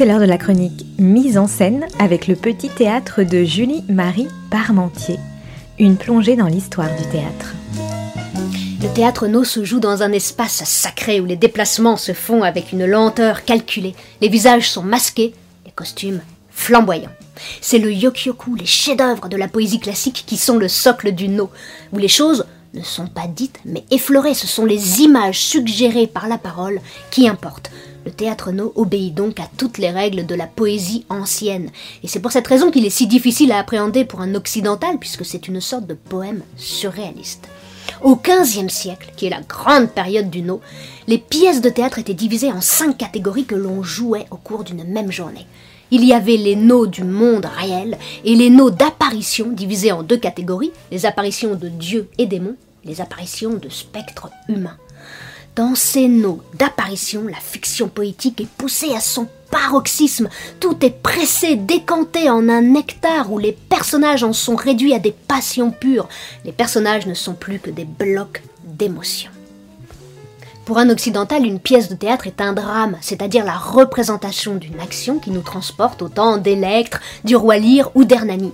[0.00, 5.18] c'est l'heure de la chronique Mise en scène avec le petit théâtre de Julie-Marie Parmentier.
[5.78, 7.54] Une plongée dans l'histoire du théâtre.
[8.80, 12.72] Le théâtre No se joue dans un espace sacré où les déplacements se font avec
[12.72, 13.94] une lenteur calculée.
[14.22, 15.34] Les visages sont masqués,
[15.66, 17.12] les costumes flamboyants.
[17.60, 21.50] C'est le yokyoku, les chefs-d'œuvre de la poésie classique qui sont le socle du No,
[21.92, 26.28] où les choses ne sont pas dites mais effleurées, ce sont les images suggérées par
[26.28, 26.80] la parole
[27.10, 27.70] qui importent.
[28.04, 31.70] Le théâtre no obéit donc à toutes les règles de la poésie ancienne,
[32.02, 35.24] et c'est pour cette raison qu'il est si difficile à appréhender pour un occidental, puisque
[35.24, 37.48] c'est une sorte de poème surréaliste.
[38.02, 40.60] Au XVe siècle, qui est la grande période du no,
[41.08, 44.84] les pièces de théâtre étaient divisées en cinq catégories que l'on jouait au cours d'une
[44.84, 45.46] même journée.
[45.90, 50.16] Il y avait les no du monde réel et les no d'apparition divisés en deux
[50.16, 54.78] catégories, les apparitions de dieux et démons, les apparitions de spectres humains.
[55.56, 60.28] Dans ces noms d'apparition, la fiction poétique est poussée à son paroxysme.
[60.60, 65.12] Tout est pressé, décanté en un nectar où les personnages en sont réduits à des
[65.12, 66.08] passions pures.
[66.44, 69.32] Les personnages ne sont plus que des blocs d'émotions.
[70.64, 75.18] Pour un occidental, une pièce de théâtre est un drame, c'est-à-dire la représentation d'une action
[75.18, 78.52] qui nous transporte au temps d'Electre, du roi Lear ou d'Hernani.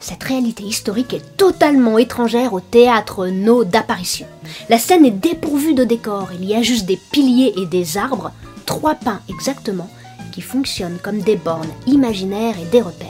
[0.00, 4.26] Cette réalité historique est totalement étrangère au théâtre no d'apparition.
[4.68, 8.30] La scène est dépourvue de décor, il y a juste des piliers et des arbres,
[8.64, 9.90] trois pins exactement,
[10.32, 13.08] qui fonctionnent comme des bornes imaginaires et des repères.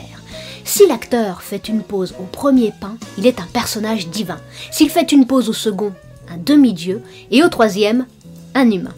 [0.65, 4.39] Si l'acteur fait une pause au premier pain, il est un personnage divin.
[4.71, 5.93] S'il fait une pause au second,
[6.27, 8.07] un demi-dieu, et au troisième,
[8.55, 8.93] un humain.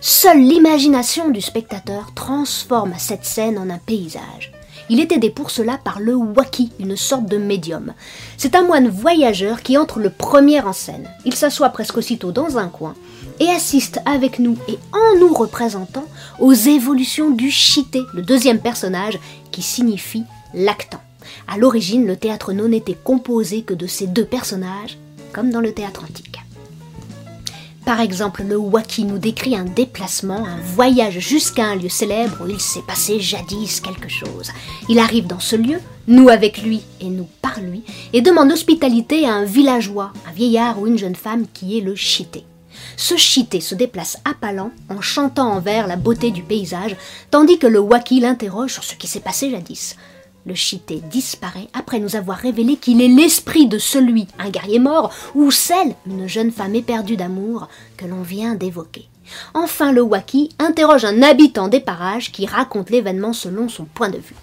[0.00, 4.52] Seule l'imagination du spectateur transforme cette scène en un paysage.
[4.90, 7.94] Il est aidé pour cela par le waki, une sorte de médium.
[8.36, 11.08] C'est un moine voyageur qui entre le premier en scène.
[11.24, 12.94] Il s'assoit presque aussitôt dans un coin
[13.38, 16.04] et assiste avec nous et en nous représentant
[16.40, 19.20] aux évolutions du chité, le deuxième personnage
[19.52, 20.24] qui signifie
[20.54, 21.00] l'actant.
[21.46, 24.98] À l'origine, le théâtre non n'était composé que de ces deux personnages,
[25.32, 26.29] comme dans le théâtre antique.
[27.90, 32.46] Par exemple, le Waki nous décrit un déplacement, un voyage jusqu'à un lieu célèbre où
[32.48, 34.52] il s'est passé jadis quelque chose.
[34.88, 39.26] Il arrive dans ce lieu, nous avec lui et nous par lui, et demande hospitalité
[39.26, 42.44] à un villageois, un vieillard ou une jeune femme qui est le chité.
[42.96, 46.94] Ce chité se déplace à Palan en chantant en vers la beauté du paysage,
[47.32, 49.96] tandis que le Waki l'interroge sur ce qui s'est passé jadis.
[50.46, 55.12] Le chité disparaît après nous avoir révélé qu'il est l'esprit de celui, un guerrier mort,
[55.34, 59.08] ou celle, une jeune femme éperdue d'amour, que l'on vient d'évoquer.
[59.54, 64.18] Enfin, le Waki interroge un habitant des parages qui raconte l'événement selon son point de
[64.18, 64.34] vue.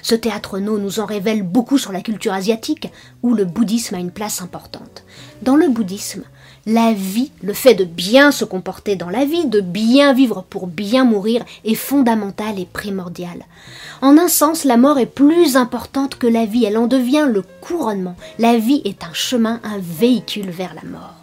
[0.00, 2.90] Ce théâtre no nous en révèle beaucoup sur la culture asiatique,
[3.22, 5.04] où le bouddhisme a une place importante.
[5.42, 6.24] Dans le bouddhisme,
[6.66, 10.68] la vie, le fait de bien se comporter dans la vie, de bien vivre pour
[10.68, 13.44] bien mourir, est fondamental et primordial.
[14.00, 17.42] En un sens, la mort est plus importante que la vie, elle en devient le
[17.60, 18.16] couronnement.
[18.38, 21.14] La vie est un chemin, un véhicule vers la mort.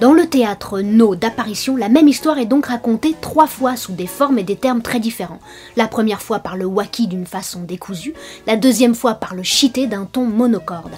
[0.00, 4.08] Dans le théâtre No d'apparition, la même histoire est donc racontée trois fois sous des
[4.08, 5.38] formes et des termes très différents.
[5.76, 8.14] La première fois par le waki d'une façon décousue,
[8.46, 10.90] la deuxième fois par le chité d'un ton monocorde.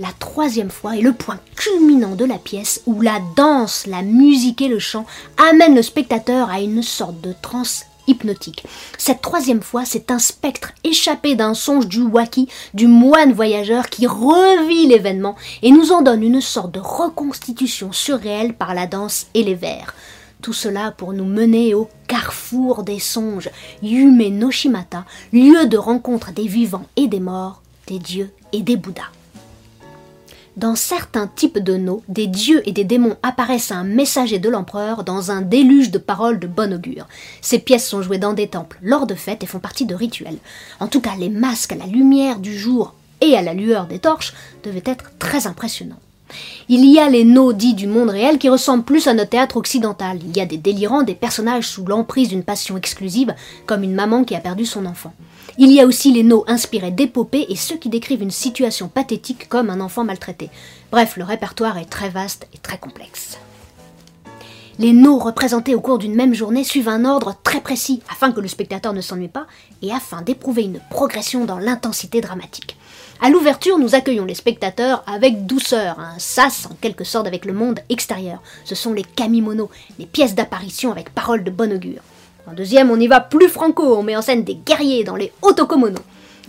[0.00, 4.62] La troisième fois est le point culminant de la pièce où la danse, la musique
[4.62, 5.04] et le chant
[5.50, 8.64] amènent le spectateur à une sorte de transe hypnotique.
[8.96, 14.06] Cette troisième fois, c'est un spectre échappé d'un songe du waki, du moine voyageur qui
[14.06, 19.42] revit l'événement et nous en donne une sorte de reconstitution surréelle par la danse et
[19.42, 19.96] les vers.
[20.42, 23.50] Tout cela pour nous mener au carrefour des songes,
[23.82, 29.10] Yume Noshimata, lieu de rencontre des vivants et des morts, des dieux et des bouddhas.
[30.58, 34.48] Dans certains types de no, des dieux et des démons apparaissent à un messager de
[34.48, 37.06] l'empereur dans un déluge de paroles de bon augure.
[37.40, 40.38] Ces pièces sont jouées dans des temples lors de fêtes et font partie de rituels.
[40.80, 44.00] En tout cas, les masques à la lumière du jour et à la lueur des
[44.00, 46.00] torches devaient être très impressionnants.
[46.68, 49.58] Il y a les no dits du monde réel qui ressemblent plus à notre théâtre
[49.58, 50.18] occidental.
[50.24, 53.32] Il y a des délirants, des personnages sous l'emprise d'une passion exclusive,
[53.64, 55.14] comme une maman qui a perdu son enfant.
[55.60, 59.48] Il y a aussi les no inspirés d'épopées et ceux qui décrivent une situation pathétique
[59.48, 60.50] comme un enfant maltraité.
[60.92, 63.38] Bref, le répertoire est très vaste et très complexe.
[64.78, 68.40] Les no représentés au cours d'une même journée suivent un ordre très précis afin que
[68.40, 69.48] le spectateur ne s'ennuie pas
[69.82, 72.76] et afin d'éprouver une progression dans l'intensité dramatique.
[73.20, 77.52] À l'ouverture, nous accueillons les spectateurs avec douceur, un sas en quelque sorte avec le
[77.52, 78.40] monde extérieur.
[78.64, 82.02] Ce sont les kamimono, les pièces d'apparition avec paroles de bon augure.
[82.50, 85.32] En deuxième, on y va plus franco, on met en scène des guerriers dans les
[85.42, 85.98] otokomono.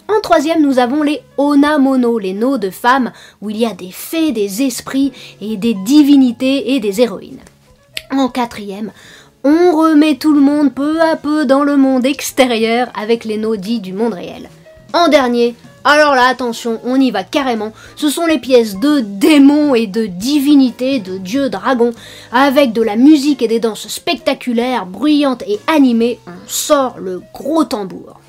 [0.08, 3.12] En troisième, nous avons les onamono, les noms de femmes,
[3.42, 5.12] où il y a des fées, des esprits
[5.42, 7.42] et des divinités et des héroïnes.
[8.12, 8.94] En quatrième,
[9.44, 13.58] on remet tout le monde peu à peu dans le monde extérieur avec les nos
[13.58, 14.50] dits du monde réel.
[14.94, 15.54] En dernier,
[15.86, 17.72] alors là, attention, on y va carrément.
[17.96, 21.94] Ce sont les pièces de démons et de divinités, de dieux dragons,
[22.32, 26.20] avec de la musique et des danses spectaculaires, bruyantes et animées.
[26.28, 28.20] On sort le gros tambour.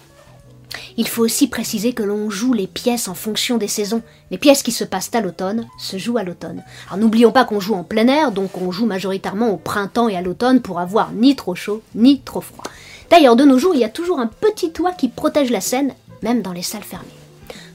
[0.97, 4.03] Il faut aussi préciser que l'on joue les pièces en fonction des saisons.
[4.31, 6.63] Les pièces qui se passent à l'automne se jouent à l'automne.
[6.89, 10.17] Alors n'oublions pas qu'on joue en plein air, donc on joue majoritairement au printemps et
[10.17, 12.65] à l'automne pour avoir ni trop chaud ni trop froid.
[13.11, 15.95] D'ailleurs, de nos jours, il y a toujours un petit toit qui protège la scène,
[16.23, 17.20] même dans les salles fermées.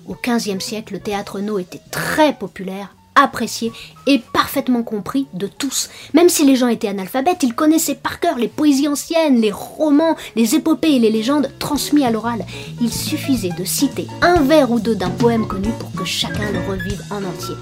[0.08, 3.72] Au XVe siècle, le théâtre no était très populaire, apprécié
[4.06, 5.90] et parfaitement compris de tous.
[6.14, 10.16] Même si les gens étaient analphabètes, ils connaissaient par cœur les poésies anciennes, les romans,
[10.36, 12.46] les épopées et les légendes transmis à l'oral.
[12.82, 16.60] Il suffisait de citer un vers ou deux d'un poème connu pour que chacun le
[16.70, 17.56] revive en entier.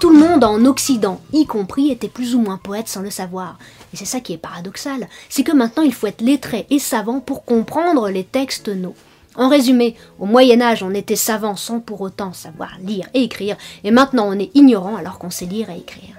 [0.00, 3.58] Tout le monde en Occident, y compris, était plus ou moins poète sans le savoir.
[3.92, 7.20] Et c'est ça qui est paradoxal, c'est que maintenant il faut être lettré et savant
[7.20, 8.94] pour comprendre les textes no.
[9.40, 13.56] En résumé, au Moyen Âge, on était savant sans pour autant savoir lire et écrire,
[13.84, 16.14] et maintenant on est ignorant alors qu'on sait lire et écrire.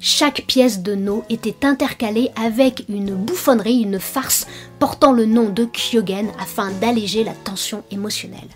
[0.00, 4.46] Chaque pièce de No était intercalée avec une bouffonnerie, une farce
[4.78, 8.48] portant le nom de Kyogen afin d'alléger la tension émotionnelle.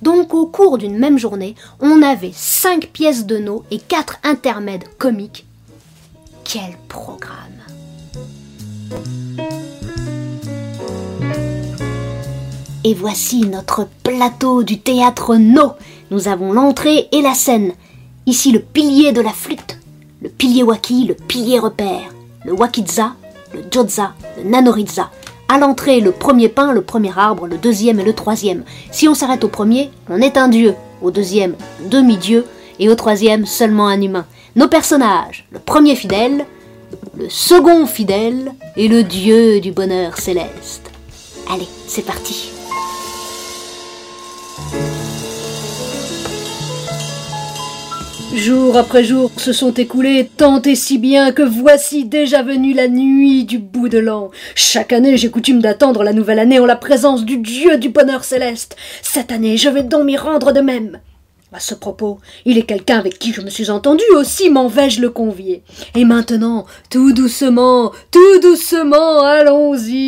[0.00, 4.84] Donc au cours d'une même journée, on avait 5 pièces de No et 4 intermèdes
[4.98, 5.46] comiques.
[6.44, 7.58] Quel programme
[12.84, 15.74] Et voici notre plateau du théâtre No.
[16.10, 17.74] Nous avons l'entrée et la scène.
[18.26, 19.78] Ici le pilier de la flûte,
[20.20, 22.12] le pilier waki, le pilier repère,
[22.44, 23.12] le wakiza,
[23.54, 25.10] le jodza, le nanoritza.
[25.48, 28.64] À l'entrée, le premier pain, le premier arbre, le deuxième et le troisième.
[28.90, 30.74] Si on s'arrête au premier, on est un dieu.
[31.02, 31.54] Au deuxième,
[31.88, 32.46] demi-dieu.
[32.80, 34.26] Et au troisième, seulement un humain.
[34.56, 36.46] Nos personnages, le premier fidèle,
[37.16, 40.90] le second fidèle et le dieu du bonheur céleste.
[41.48, 42.50] Allez, c'est parti.
[48.34, 52.88] Jour après jour se sont écoulés tant et si bien que voici déjà venue la
[52.88, 54.30] nuit du bout de l'an.
[54.54, 58.24] Chaque année j'ai coutume d'attendre la nouvelle année en la présence du Dieu du bonheur
[58.24, 58.76] céleste.
[59.02, 60.98] Cette année je vais donc m'y rendre de même.
[61.54, 65.02] À ce propos, il est quelqu'un avec qui je me suis entendu, aussi m'en vais-je
[65.02, 65.62] le convier.
[65.94, 70.01] Et maintenant, tout doucement, tout doucement, allons-y.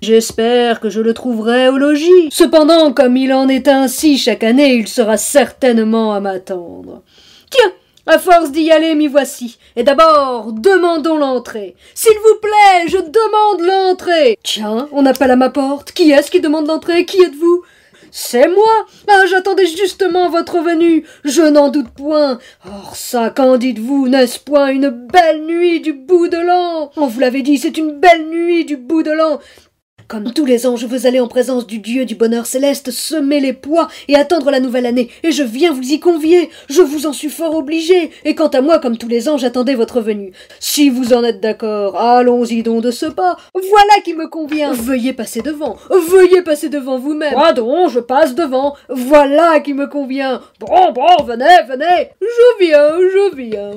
[0.00, 2.28] J'espère que je le trouverai au logis.
[2.30, 7.02] Cependant, comme il en est ainsi chaque année, il sera certainement à m'attendre.
[7.50, 7.72] Tiens,
[8.06, 9.58] à force d'y aller, m'y voici.
[9.76, 11.74] Et d'abord, demandons l'entrée.
[11.94, 14.38] S'il vous plaît, je demande l'entrée.
[14.42, 15.92] Tiens, on appelle à ma porte.
[15.92, 17.06] Qui est-ce qui demande l'entrée?
[17.06, 17.62] Qui êtes-vous?
[18.16, 18.86] C'est moi.
[19.08, 21.04] Ah, j'attendais justement votre venue.
[21.24, 22.38] Je n'en doute point.
[22.64, 24.06] Or ça, qu'en dites-vous?
[24.06, 26.92] N'est-ce point une belle nuit du bout de l'an?
[26.96, 29.40] On vous l'avait dit, c'est une belle nuit du bout de l'an.
[30.06, 33.40] Comme tous les ans, je veux aller en présence du Dieu du bonheur céleste, semer
[33.40, 36.50] les pois et attendre la nouvelle année, et je viens vous y convier.
[36.68, 39.74] Je vous en suis fort obligé, et quant à moi, comme tous les ans, j'attendais
[39.74, 40.32] votre venue.
[40.60, 43.36] Si vous en êtes d'accord, allons-y donc de ce pas.
[43.54, 44.72] Voilà qui me convient.
[44.72, 45.76] Veuillez passer devant.
[45.90, 47.34] Veuillez passer devant vous-même.
[47.34, 48.76] Pardon, je passe devant.
[48.90, 50.42] Voilà qui me convient.
[50.60, 52.10] Bon, bon, venez, venez.
[52.20, 53.70] Je viens, je viens.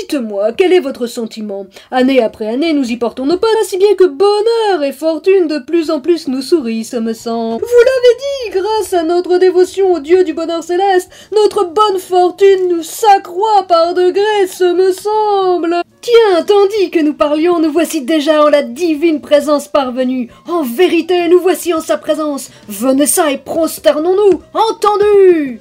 [0.00, 1.66] Dites-moi, quel est votre sentiment?
[1.90, 5.58] Année après année, nous y portons nos pas, si bien que bonheur et fortune de
[5.58, 7.62] plus en plus nous sourit, ce me semble.
[7.62, 12.68] Vous l'avez dit, grâce à notre dévotion au Dieu du bonheur céleste, notre bonne fortune
[12.68, 15.82] nous s'accroît par degrés, ce me semble.
[16.00, 20.30] Tiens, tandis que nous parlions, nous voici déjà en la divine présence parvenue.
[20.48, 22.50] En vérité, nous voici en sa présence.
[22.68, 24.40] Venez ça et prosternons-nous.
[24.54, 25.60] Entendu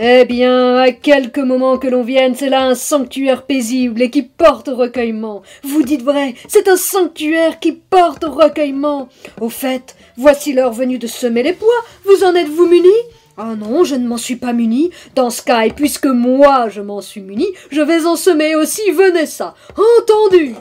[0.00, 4.22] Eh bien, à quelques moments que l'on vienne, c'est là un sanctuaire paisible et qui
[4.22, 5.42] porte recueillement.
[5.62, 9.08] Vous dites vrai, c'est un sanctuaire qui porte recueillement.
[9.40, 11.68] Au fait, voici l'heure venue de semer les pois.
[12.04, 12.88] Vous en êtes-vous muni?
[13.36, 14.90] Ah non, je ne m'en suis pas muni.
[15.14, 18.90] Dans ce cas, et puisque moi je m'en suis muni, je vais en semer aussi,
[18.90, 19.54] venez ça.
[20.00, 20.56] Entendu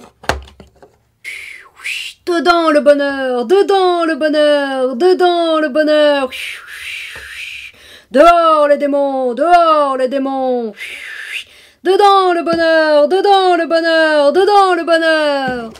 [2.25, 6.29] Dedans le bonheur, dedans le bonheur, dedans le bonheur.
[8.13, 10.71] Dehors les démons, dehors les démons.
[11.83, 15.71] Dedans le bonheur, dedans le bonheur, dedans le bonheur.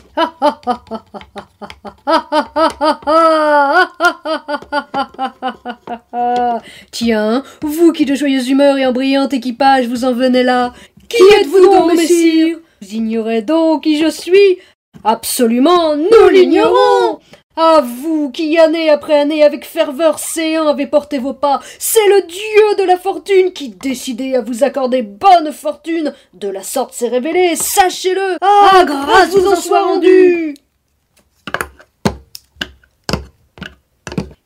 [6.90, 10.74] Tiens, vous qui de joyeuse humeur et en brillant équipage vous en venez là,
[11.08, 14.58] qui, êtes-vous donc, messire Vous ignorez donc qui je suis
[15.04, 17.20] Absolument, nous l'ignorons
[17.56, 22.22] À vous qui, année après année, avec ferveur séant, avez porté vos pas, c'est le
[22.22, 27.08] dieu de la fortune qui, décidé à vous accorder bonne fortune, de la sorte s'est
[27.08, 28.38] révélé, sachez-le.
[28.40, 30.54] Ah, grâce vous en soit rendue.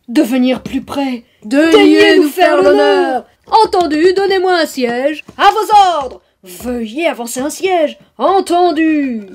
[0.08, 3.24] De venir plus près, de nous faire l'honneur.
[3.64, 5.24] Entendu, donnez-moi un siège.
[5.38, 6.20] À vos ordres.
[6.42, 7.98] Veuillez avancer un siège.
[8.18, 9.28] Entendu.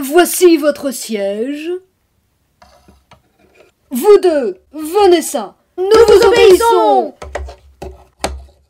[0.00, 1.70] Voici votre siège.
[3.90, 5.56] Vous deux, venez ça.
[5.76, 7.14] Nous, vous obéissons.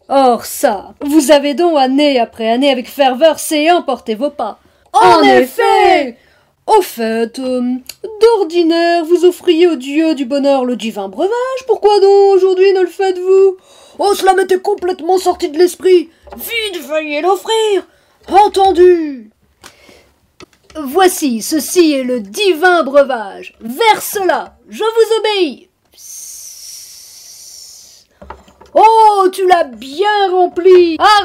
[0.09, 4.59] Or ça, vous avez donc année après année avec ferveur séant porté vos pas.
[4.93, 6.17] En, effet.
[6.67, 7.75] Au fait, euh,
[8.21, 11.67] d'ordinaire, vous offriez au dieu du bonheur le divin breuvage.
[11.67, 13.57] Pourquoi donc aujourd'hui ne le faites-vous?
[13.99, 16.11] Oh, cela m'était complètement sorti de l'esprit.
[16.37, 17.87] Vite, veuillez l'offrir.
[18.29, 19.31] Entendu.
[20.77, 23.55] Voici, ceci est le divin breuvage.
[23.61, 25.69] Vers cela, je vous obéis.
[28.75, 31.25] Oh, tu l'as bien rempli À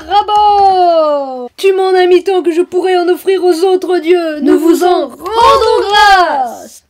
[1.58, 4.40] Tu m'en as mis tant que je pourrais en offrir aux autres dieux.
[4.40, 6.84] Nous, vous en rendons grâce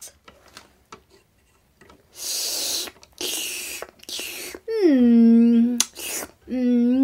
[4.86, 5.76] hmm.
[6.48, 7.03] Hmm.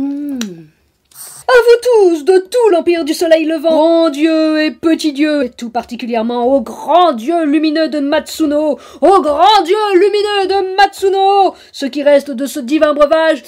[1.61, 5.69] Vous tous, de tout l'Empire du Soleil Levant, grand Dieu et petit Dieu, et tout
[5.69, 12.03] particulièrement au grand Dieu lumineux de Matsuno, au grand Dieu lumineux de Matsuno, ce qui
[12.03, 13.43] reste de ce divin breuvage,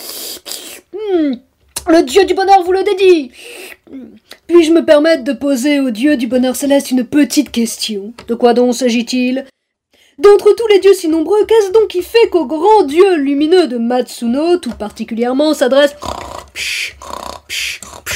[0.92, 1.33] hmm,
[1.88, 3.31] le Dieu du bonheur vous le dédie.
[4.47, 8.12] Puis-je me permettre de poser au Dieu du bonheur céleste une petite question?
[8.28, 9.47] De quoi donc s'agit-il?
[10.19, 13.78] D'entre tous les dieux si nombreux, qu'est-ce donc qui fait qu'au grand dieu lumineux de
[13.78, 15.97] Matsuno, tout particulièrement, s'adresse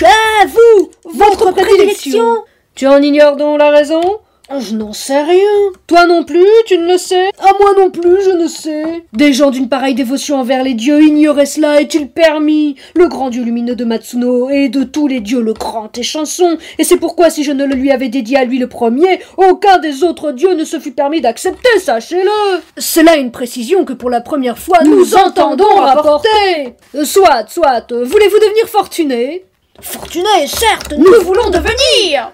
[0.04, 2.44] à vous, votre prédilection.
[2.74, 4.20] Tu en ignores donc la raison?
[4.60, 5.72] Je n'en sais rien.
[5.86, 7.28] Toi non plus, tu ne le sais.
[7.38, 9.04] À moi non plus, je ne sais.
[9.12, 12.76] Des gens d'une pareille dévotion envers les dieux ignoraient cela, est-il permis?
[12.94, 16.58] Le grand dieu lumineux de Matsuno et de tous les dieux le grand et chanson,
[16.78, 19.78] et c'est pourquoi si je ne le lui avais dédié à lui le premier, aucun
[19.78, 22.60] des autres dieux ne se fut permis d'accepter, sachez-le.
[22.76, 26.74] C'est là une précision que pour la première fois nous, entendons rapporter.
[27.04, 29.44] Soit, soit, voulez-vous devenir fortuné?
[29.80, 32.32] Fortuné, certes, nous voulons devenir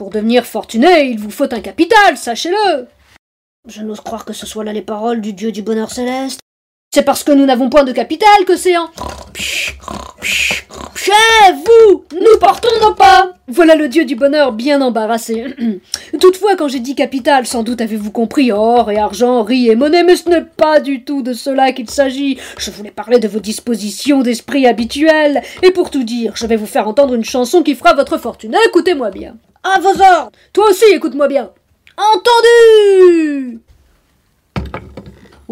[0.00, 2.86] pour devenir fortuné, il vous faut un capital, sachez-le.
[3.68, 6.40] Je n'ose croire que ce soit là les paroles du dieu du bonheur céleste.
[6.90, 8.88] C'est parce que nous n'avons point de capital que c'est en...
[10.24, 11.12] Chez
[11.52, 13.34] vous, nous portons nos pas.
[13.46, 15.54] Voilà le dieu du bonheur bien embarrassé.
[16.18, 20.02] Toutefois, quand j'ai dit capital, sans doute avez-vous compris or et argent, riz et monnaie,
[20.02, 22.38] mais ce n'est pas du tout de cela qu'il s'agit.
[22.56, 25.42] Je voulais parler de vos dispositions d'esprit habituelles.
[25.62, 28.56] Et pour tout dire, je vais vous faire entendre une chanson qui fera votre fortune.
[28.66, 29.36] Écoutez-moi bien.
[29.62, 30.32] À vos ordres.
[30.52, 31.50] Toi aussi, écoute-moi bien.
[31.96, 33.60] Entendu.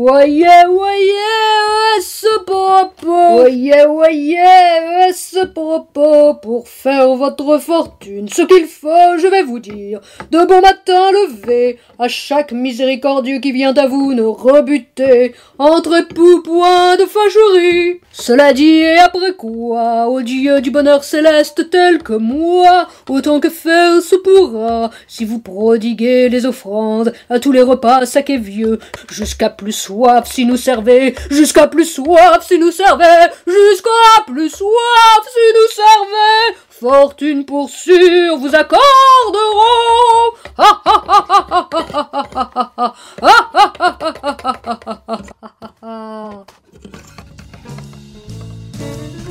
[0.01, 3.41] Voyez, voyez, ce propos.
[3.41, 6.35] Voyez, voyez, ce propos.
[6.35, 9.99] Pour faire votre fortune, ce qu'il faut, je vais vous dire.
[10.31, 15.35] De bon matin levé, à chaque miséricordieux qui vient à vous, ne rebutez.
[15.59, 18.01] Entre époux, point de fâcherie.
[18.13, 23.51] Cela dit, et après quoi, au Dieu du bonheur céleste tel que moi, autant que
[23.51, 28.79] faire se pourra, si vous prodiguez les offrandes à tous les repas secs et vieux,
[29.11, 35.23] jusqu'à plus soif si nous servait, jusqu'à plus soif si nous servait, jusqu'à plus soif
[35.23, 38.79] si nous servait, fortune pour sûr vous accorderons.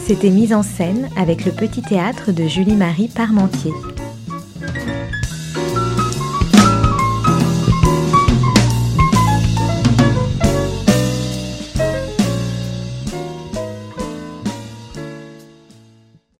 [0.07, 3.73] C'était mise en scène avec le petit théâtre de Julie-Marie Parmentier.